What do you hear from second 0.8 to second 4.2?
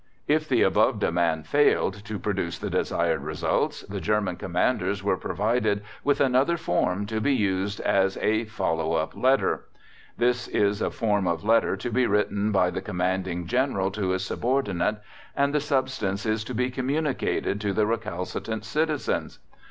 demand failed to produce the desired results, the